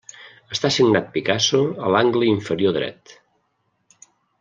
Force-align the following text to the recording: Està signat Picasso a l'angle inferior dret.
Està 0.55 0.71
signat 0.75 1.11
Picasso 1.17 1.61
a 1.89 1.93
l'angle 1.97 2.33
inferior 2.33 2.77
dret. 2.83 3.17